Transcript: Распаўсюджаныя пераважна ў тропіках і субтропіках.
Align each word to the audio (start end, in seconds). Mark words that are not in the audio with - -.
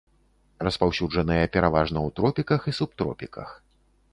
Распаўсюджаныя 0.67 1.51
пераважна 1.57 1.99
ў 2.07 2.17
тропіках 2.21 2.61
і 2.73 2.77
субтропіках. 2.79 3.49